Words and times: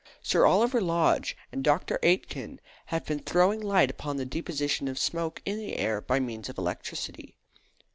Sir 0.23 0.47
Oliver 0.47 0.81
Lodge 0.81 1.37
and 1.51 1.63
Dr. 1.63 1.99
Aitken 2.01 2.59
have 2.87 3.05
been 3.05 3.19
throwing 3.19 3.61
light 3.61 3.91
upon 3.91 4.17
the 4.17 4.25
deposition 4.25 4.87
of 4.87 4.97
smoke 4.97 5.43
in 5.45 5.59
the 5.59 5.77
air 5.77 6.01
by 6.01 6.19
means 6.19 6.49
of 6.49 6.57
electricity. 6.57 7.35